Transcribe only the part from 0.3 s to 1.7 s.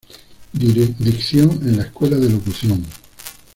Dicción